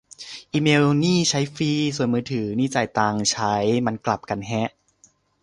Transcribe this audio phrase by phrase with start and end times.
[0.51, 3.53] อีเมล์นี่ใช้ฟรี ส่วนมือถือ นี่จ่ายตังค์ใช้
[3.85, 4.69] มันกลับกันแฮะ